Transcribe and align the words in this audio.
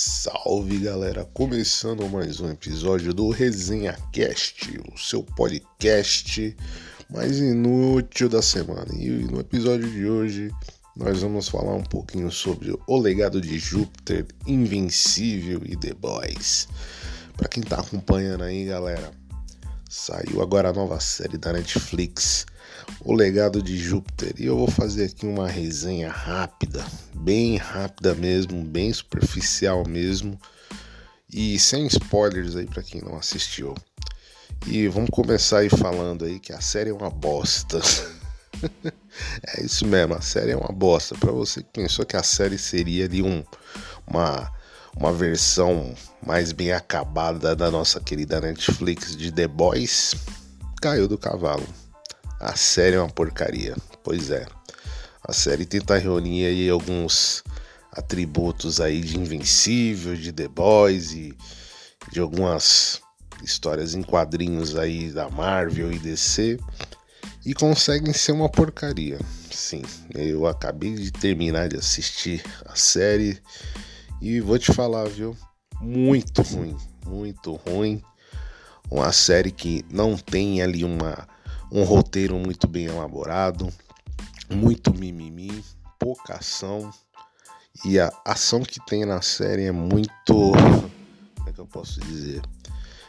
Salve 0.00 0.78
galera, 0.78 1.24
começando 1.34 2.08
mais 2.08 2.38
um 2.38 2.48
episódio 2.48 3.12
do 3.12 3.30
Resenha 3.30 3.98
Cast, 4.12 4.80
o 4.94 4.96
seu 4.96 5.24
podcast 5.24 6.56
mais 7.10 7.38
inútil 7.40 8.28
da 8.28 8.40
semana. 8.40 8.86
E 8.94 9.08
no 9.08 9.40
episódio 9.40 9.90
de 9.90 10.06
hoje 10.06 10.52
nós 10.94 11.20
vamos 11.20 11.48
falar 11.48 11.74
um 11.74 11.82
pouquinho 11.82 12.30
sobre 12.30 12.78
o 12.86 12.96
legado 12.96 13.40
de 13.40 13.58
Júpiter, 13.58 14.24
Invencível 14.46 15.62
e 15.64 15.76
The 15.76 15.94
Boys. 15.94 16.68
Para 17.36 17.48
quem 17.48 17.64
tá 17.64 17.80
acompanhando 17.80 18.44
aí, 18.44 18.66
galera, 18.66 19.10
saiu 19.90 20.40
agora 20.40 20.68
a 20.68 20.72
nova 20.72 21.00
série 21.00 21.36
da 21.36 21.52
Netflix 21.52 22.46
o 23.00 23.12
legado 23.12 23.62
de 23.62 23.76
Júpiter. 23.76 24.34
E 24.38 24.46
eu 24.46 24.56
vou 24.56 24.70
fazer 24.70 25.06
aqui 25.06 25.26
uma 25.26 25.48
resenha 25.48 26.10
rápida, 26.10 26.84
bem 27.14 27.56
rápida 27.56 28.14
mesmo, 28.14 28.62
bem 28.62 28.92
superficial 28.92 29.86
mesmo, 29.86 30.38
e 31.32 31.58
sem 31.58 31.86
spoilers 31.86 32.56
aí 32.56 32.66
para 32.66 32.82
quem 32.82 33.00
não 33.00 33.16
assistiu. 33.16 33.74
E 34.66 34.88
vamos 34.88 35.10
começar 35.10 35.58
aí 35.58 35.68
falando 35.68 36.24
aí 36.24 36.38
que 36.38 36.52
a 36.52 36.60
série 36.60 36.90
é 36.90 36.94
uma 36.94 37.10
bosta. 37.10 37.80
é 39.56 39.64
isso 39.64 39.86
mesmo, 39.86 40.14
a 40.14 40.20
série 40.20 40.52
é 40.52 40.56
uma 40.56 40.72
bosta. 40.72 41.14
Para 41.16 41.32
você 41.32 41.62
que 41.62 41.70
pensou 41.72 42.04
que 42.04 42.16
a 42.16 42.22
série 42.22 42.58
seria 42.58 43.04
ali 43.04 43.22
um, 43.22 43.44
uma 44.06 44.52
uma 44.98 45.12
versão 45.12 45.94
mais 46.24 46.52
bem 46.52 46.72
acabada 46.72 47.54
da 47.54 47.70
nossa 47.70 48.00
querida 48.00 48.40
Netflix 48.40 49.16
de 49.16 49.30
The 49.30 49.46
Boys, 49.46 50.14
caiu 50.82 51.06
do 51.06 51.16
cavalo. 51.16 51.66
A 52.40 52.54
série 52.56 52.96
é 52.96 53.00
uma 53.00 53.10
porcaria. 53.10 53.76
Pois 54.02 54.30
é. 54.30 54.46
A 55.22 55.32
série 55.32 55.66
tenta 55.66 55.98
reunir 55.98 56.46
aí 56.46 56.68
alguns 56.68 57.42
atributos 57.92 58.80
aí 58.80 59.00
de 59.00 59.18
Invencível, 59.18 60.14
de 60.14 60.32
The 60.32 60.48
Boys 60.48 61.12
e 61.12 61.36
de 62.12 62.20
algumas 62.20 63.00
histórias 63.42 63.94
em 63.94 64.02
quadrinhos 64.02 64.76
aí 64.76 65.10
da 65.10 65.28
Marvel 65.28 65.92
e 65.92 65.98
DC 65.98 66.58
e 67.44 67.54
conseguem 67.54 68.12
ser 68.12 68.32
uma 68.32 68.48
porcaria. 68.48 69.18
Sim, 69.50 69.82
eu 70.14 70.46
acabei 70.46 70.94
de 70.94 71.10
terminar 71.10 71.68
de 71.68 71.76
assistir 71.76 72.42
a 72.66 72.76
série 72.76 73.40
e 74.20 74.40
vou 74.40 74.58
te 74.58 74.72
falar, 74.72 75.08
viu? 75.08 75.36
Muito 75.80 76.42
ruim, 76.42 76.76
muito 77.06 77.54
ruim. 77.54 78.02
Uma 78.90 79.12
série 79.12 79.50
que 79.50 79.84
não 79.90 80.16
tem 80.16 80.62
ali 80.62 80.84
uma 80.84 81.26
um 81.70 81.82
roteiro 81.82 82.38
muito 82.38 82.66
bem 82.66 82.86
elaborado, 82.86 83.72
muito 84.50 84.92
mimimi, 84.94 85.64
pouca 85.98 86.34
ação. 86.34 86.90
E 87.84 87.98
a 87.98 88.10
ação 88.24 88.62
que 88.62 88.84
tem 88.86 89.04
na 89.04 89.22
série 89.22 89.64
é 89.64 89.72
muito. 89.72 90.52
Como 91.36 91.48
é 91.48 91.52
que 91.52 91.58
eu 91.58 91.66
posso 91.66 92.00
dizer? 92.00 92.42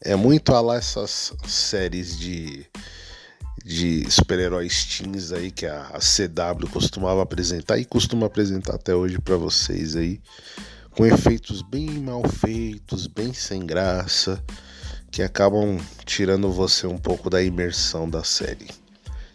É 0.00 0.16
muito 0.16 0.54
a 0.54 0.60
lá 0.60 0.76
essas 0.76 1.32
séries 1.46 2.18
de, 2.18 2.66
de 3.64 4.10
super-heróis 4.10 4.84
teens 4.84 5.32
aí 5.32 5.50
que 5.50 5.66
a, 5.66 5.98
CW 5.98 6.68
costumava 6.70 7.22
apresentar 7.22 7.78
e 7.78 7.84
costuma 7.84 8.26
apresentar 8.26 8.74
até 8.74 8.94
hoje 8.94 9.18
para 9.18 9.36
vocês 9.36 9.96
aí. 9.96 10.20
Com 10.90 11.06
efeitos 11.06 11.62
bem 11.62 11.88
mal 12.00 12.22
feitos, 12.28 13.06
bem 13.06 13.32
sem 13.32 13.64
graça 13.64 14.42
que 15.10 15.22
acabam 15.22 15.78
tirando 16.04 16.50
você 16.50 16.86
um 16.86 16.98
pouco 16.98 17.28
da 17.28 17.42
imersão 17.42 18.08
da 18.08 18.22
série. 18.22 18.68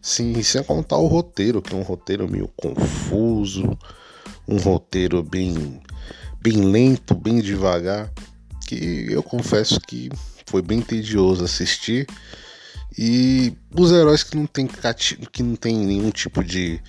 Sim, 0.00 0.42
sem 0.42 0.62
contar 0.62 0.98
o 0.98 1.06
roteiro, 1.06 1.62
que 1.62 1.74
é 1.74 1.76
um 1.76 1.82
roteiro 1.82 2.28
meio 2.28 2.48
confuso, 2.56 3.76
um 4.46 4.58
roteiro 4.58 5.22
bem, 5.22 5.80
bem 6.40 6.60
lento, 6.60 7.14
bem 7.14 7.40
devagar, 7.40 8.12
que 8.66 9.06
eu 9.10 9.22
confesso 9.22 9.80
que 9.80 10.10
foi 10.46 10.62
bem 10.62 10.80
tedioso 10.80 11.44
assistir. 11.44 12.06
E 12.96 13.52
os 13.74 13.90
heróis 13.90 14.22
que 14.22 14.36
não 14.36 14.46
tem, 14.46 14.68
que 15.32 15.42
não 15.42 15.56
tem 15.56 15.76
nenhum 15.76 16.10
tipo 16.10 16.44
de 16.44 16.80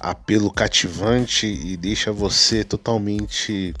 apelo 0.00 0.50
cativante 0.50 1.46
e 1.46 1.76
deixa 1.76 2.10
você 2.12 2.64
totalmente 2.64 3.74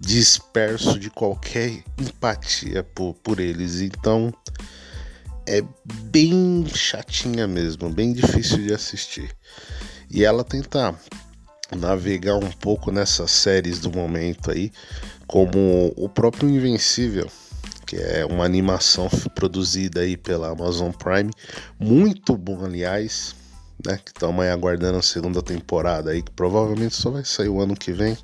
disperso 0.00 0.98
de 0.98 1.10
qualquer 1.10 1.84
empatia 2.00 2.82
por, 2.82 3.14
por 3.14 3.38
eles. 3.38 3.80
Então 3.82 4.32
é 5.46 5.62
bem 6.04 6.64
chatinha 6.74 7.46
mesmo, 7.46 7.90
bem 7.90 8.12
difícil 8.12 8.58
de 8.58 8.72
assistir. 8.72 9.30
E 10.10 10.24
ela 10.24 10.42
tenta 10.42 10.94
navegar 11.76 12.36
um 12.36 12.50
pouco 12.50 12.90
nessas 12.90 13.30
séries 13.30 13.78
do 13.78 13.92
momento 13.92 14.50
aí, 14.50 14.72
como 15.26 15.92
o 15.96 16.08
próprio 16.08 16.48
Invencível, 16.48 17.30
que 17.86 17.96
é 17.96 18.24
uma 18.24 18.44
animação 18.44 19.08
produzida 19.34 20.00
aí 20.00 20.16
pela 20.16 20.50
Amazon 20.50 20.90
Prime, 20.90 21.30
muito 21.78 22.36
bom, 22.36 22.64
aliás, 22.64 23.34
né? 23.84 23.98
Que 24.04 24.10
estamos 24.10 24.44
aí 24.44 24.50
aguardando 24.50 24.98
a 24.98 25.02
segunda 25.02 25.42
temporada 25.42 26.10
aí, 26.10 26.22
que 26.22 26.32
provavelmente 26.32 26.94
só 26.94 27.10
vai 27.10 27.24
sair 27.24 27.48
o 27.48 27.60
ano 27.60 27.76
que 27.76 27.92
vem. 27.92 28.16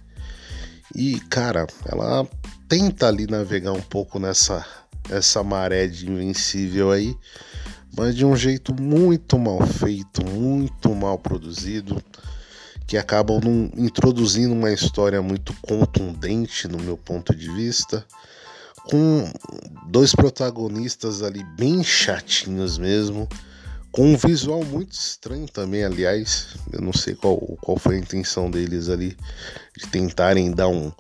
E, 0.95 1.21
cara, 1.29 1.67
ela 1.87 2.27
tenta 2.69 3.09
ali 3.09 3.27
navegar 3.27 3.73
um 3.73 3.83
pouco 3.83 4.19
nessa 4.19 4.65
essa 5.11 5.43
maré 5.43 5.87
de 5.87 6.11
invencível 6.11 6.91
aí, 6.91 7.17
mas 7.97 8.15
de 8.15 8.25
um 8.25 8.37
jeito 8.37 8.75
muito 8.75 9.39
mal 9.39 9.65
feito, 9.67 10.25
muito 10.27 10.95
mal 10.95 11.19
produzido, 11.19 12.03
que 12.87 12.97
acabam 12.97 13.41
introduzindo 13.77 14.53
uma 14.53 14.73
história 14.73 15.21
muito 15.23 15.55
contundente 15.63 16.69
no 16.69 16.79
meu 16.79 16.97
ponto 16.97 17.35
de 17.35 17.51
vista, 17.53 18.05
com 18.85 19.31
dois 19.89 20.15
protagonistas 20.15 21.23
ali 21.23 21.43
bem 21.57 21.83
chatinhos 21.83 22.79
mesmo, 22.79 23.29
com 23.97 24.13
um 24.13 24.17
visual 24.19 24.63
muito 24.63 24.93
estranho 24.93 25.49
também, 25.49 25.83
aliás, 25.83 26.49
eu 26.71 26.83
não 26.83 26.93
sei 26.93 27.15
qual, 27.15 27.39
qual 27.63 27.79
foi 27.79 27.97
a 27.97 27.99
intenção 27.99 28.51
deles 28.51 28.91
ali 28.91 29.17
de 29.75 29.87
tentarem 29.87 30.53
dar 30.53 30.69
um, 30.69 30.93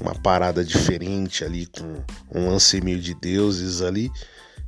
uma 0.00 0.14
parada 0.14 0.64
diferente 0.64 1.44
ali 1.44 1.66
com 1.66 2.04
um 2.32 2.48
lance 2.48 2.80
meio 2.80 3.00
de 3.00 3.14
deuses 3.14 3.82
ali, 3.82 4.12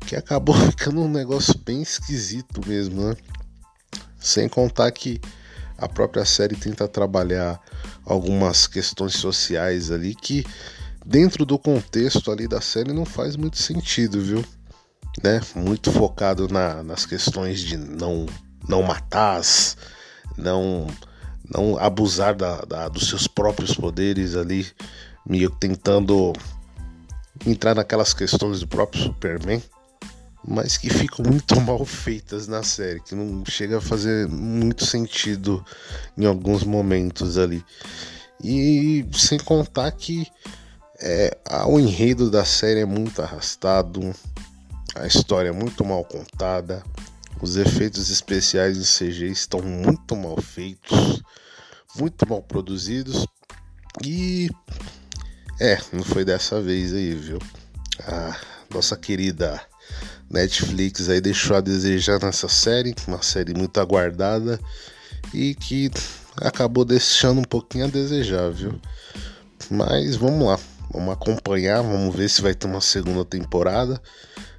que 0.05 0.17
acabou 0.17 0.57
ficando 0.71 1.03
um 1.03 1.09
negócio 1.09 1.57
bem 1.65 1.81
esquisito 1.81 2.61
mesmo, 2.67 3.01
né? 3.01 3.17
Sem 4.19 4.49
contar 4.49 4.91
que 4.91 5.21
a 5.79 5.89
própria 5.89 6.25
série 6.25 6.57
tenta 6.57 6.89
trabalhar 6.89 7.61
algumas 8.05 8.67
questões 8.67 9.13
sociais 9.15 9.93
ali 9.93 10.17
que 10.17 10.45
dentro 11.07 11.47
do 11.47 11.57
contexto 11.57 12.29
ali 12.33 12.49
da 12.49 12.61
série 12.61 12.93
não 12.93 13.05
faz 13.05 13.37
muito 13.37 13.59
sentido, 13.59 14.21
viu? 14.21 14.45
Né, 15.23 15.41
muito 15.55 15.91
focado 15.91 16.49
na, 16.49 16.83
nas 16.83 17.05
questões 17.05 17.61
de 17.61 17.77
não, 17.77 18.27
não 18.69 18.83
matar, 18.83 19.43
não, 20.37 20.87
não 21.53 21.77
abusar 21.79 22.35
da, 22.35 22.61
da, 22.63 22.89
dos 22.89 23.09
seus 23.09 23.27
próprios 23.27 23.75
poderes 23.75 24.37
ali, 24.37 24.67
meio 25.27 25.51
tentando 25.51 26.33
entrar 27.47 27.75
naquelas 27.75 28.15
questões 28.15 28.61
do 28.61 28.69
próprio 28.69 29.03
Superman, 29.03 29.63
mas 30.47 30.77
que 30.77 30.91
ficam 30.91 31.25
muito 31.25 31.59
mal 31.61 31.85
feitas 31.85 32.49
na 32.49 32.63
série, 32.63 33.01
que 33.01 33.15
não 33.15 33.45
chega 33.45 33.79
a 33.79 33.83
fazer 33.83 34.29
muito 34.29 34.85
sentido 34.85 35.65
em 36.17 36.25
alguns 36.25 36.65
momentos 36.65 37.39
ali. 37.39 37.65
E 38.43 39.07
sem 39.13 39.39
contar 39.39 39.91
que 39.93 40.27
é, 41.01 41.37
o 41.67 41.79
enredo 41.79 42.31
da 42.31 42.45
série 42.45 42.81
é 42.81 42.85
muito 42.85 43.23
arrastado, 43.23 44.13
a 44.95 45.07
história 45.07 45.49
é 45.49 45.53
muito 45.53 45.85
mal 45.85 46.05
contada, 46.05 46.83
os 47.41 47.57
efeitos 47.57 48.11
especiais 48.11 48.77
em 48.77 48.83
CG 48.83 49.27
estão 49.27 49.61
muito 49.63 50.15
mal 50.15 50.41
feitos, 50.41 51.23
muito 51.97 52.29
mal 52.29 52.43
produzidos 52.43 53.27
e 54.05 54.51
é, 55.61 55.79
não 55.93 56.03
foi 56.03 56.25
dessa 56.25 56.61
vez 56.61 56.93
aí, 56.93 57.15
viu? 57.15 57.39
A 58.07 58.37
nossa 58.73 58.97
querida 58.97 59.61
Netflix 60.31 61.09
aí 61.09 61.21
deixou 61.21 61.57
a 61.57 61.61
desejar 61.61 62.21
nessa 62.23 62.49
série, 62.49 62.95
uma 63.07 63.23
série 63.23 63.55
muito 63.55 63.79
aguardada 63.79 64.59
e 65.33 65.55
que 65.55 65.91
acabou 66.37 66.85
deixando 66.85 67.41
um 67.41 67.45
pouquinho 67.45 67.85
a 67.85 67.89
desejar, 67.89 68.51
viu? 68.51 68.81
Mas 69.71 70.17
vamos 70.17 70.47
lá, 70.47 70.59
vamos 70.91 71.13
acompanhar, 71.13 71.83
vamos 71.83 72.15
ver 72.15 72.29
se 72.29 72.43
vai 72.43 72.55
ter 72.55 72.67
uma 72.67 72.81
segunda 72.81 73.25
temporada. 73.25 74.01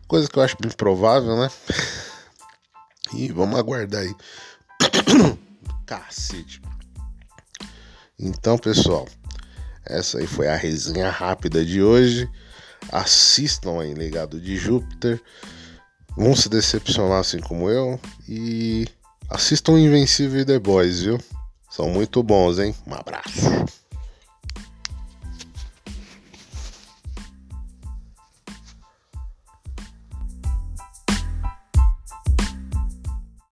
Coisa 0.08 0.30
que 0.30 0.38
eu 0.38 0.44
acho 0.44 0.58
bem 0.60 0.72
provável, 0.72 1.38
né? 1.38 1.50
E 3.14 3.32
vamos 3.32 3.60
aguardar 3.60 4.02
aí. 4.02 4.16
Cacete. 5.86 6.62
Então, 8.20 8.58
pessoal, 8.58 9.08
essa 9.86 10.18
aí 10.20 10.28
foi 10.28 10.48
a 10.48 10.56
resenha 10.56 11.10
rápida 11.10 11.64
de 11.64 11.82
hoje. 11.82 12.30
Assistam 12.92 13.82
aí 13.82 13.94
Legado 13.94 14.40
de 14.40 14.56
Júpiter. 14.56 15.22
Vão 16.16 16.36
se 16.36 16.48
decepcionar 16.50 17.20
assim 17.20 17.40
como 17.40 17.70
eu. 17.70 18.00
E 18.28 18.88
assistam 19.30 19.80
Invencível 19.80 20.42
e 20.42 20.46
The 20.46 20.60
Boys, 20.60 21.02
viu? 21.02 21.20
São 21.70 21.90
muito 21.90 22.22
bons, 22.22 22.60
hein? 22.60 22.76
Um 22.86 22.94
abraço. 22.94 23.42